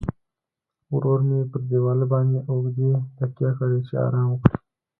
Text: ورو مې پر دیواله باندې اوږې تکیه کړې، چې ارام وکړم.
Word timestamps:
ورو 0.93 1.13
مې 1.27 1.39
پر 1.51 1.61
دیواله 1.69 2.05
باندې 2.13 2.39
اوږې 2.51 2.91
تکیه 3.17 3.51
کړې، 3.57 3.79
چې 3.87 3.93
ارام 4.05 4.27
وکړم. 4.31 4.61